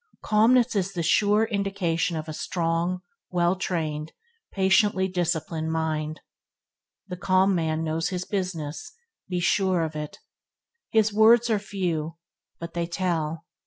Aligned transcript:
Calmness 0.23 0.75
is 0.75 0.93
the 0.93 1.03
sure 1.03 1.43
indication 1.43 2.17
of 2.17 2.27
a 2.27 2.33
strong, 2.33 3.01
welltrained, 3.31 4.09
patiently 4.51 5.07
disciplined 5.07 5.71
mind. 5.71 6.21
The 7.07 7.17
calm 7.17 7.53
man 7.53 7.83
knows 7.83 8.09
his 8.09 8.25
business, 8.25 8.93
be 9.29 9.39
sure 9.39 9.83
of 9.83 9.95
it. 9.95 10.17
His 10.89 11.13
words 11.13 11.51
are 11.51 11.59
few, 11.59 12.17
but 12.59 12.73
they 12.73 12.87
tell. 12.87 13.45